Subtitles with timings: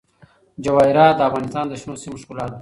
[0.63, 2.57] جواهرات د افغانستان د شنو سیمو ښکلا ده.